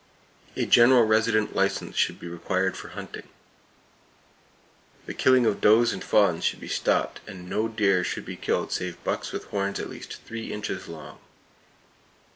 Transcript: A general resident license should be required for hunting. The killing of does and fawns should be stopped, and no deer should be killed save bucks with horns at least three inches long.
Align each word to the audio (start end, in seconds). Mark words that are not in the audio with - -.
A 0.55 0.65
general 0.65 1.03
resident 1.03 1.55
license 1.55 1.95
should 1.95 2.19
be 2.19 2.27
required 2.27 2.75
for 2.75 2.87
hunting. 2.87 3.29
The 5.05 5.13
killing 5.13 5.45
of 5.45 5.61
does 5.61 5.93
and 5.93 6.03
fawns 6.03 6.43
should 6.43 6.59
be 6.59 6.67
stopped, 6.67 7.19
and 7.27 7.47
no 7.47 7.67
deer 7.67 8.03
should 8.03 8.25
be 8.25 8.35
killed 8.35 8.71
save 8.71 9.03
bucks 9.03 9.31
with 9.31 9.43
horns 9.43 9.79
at 9.79 9.91
least 9.91 10.19
three 10.25 10.51
inches 10.51 10.87
long. 10.87 11.19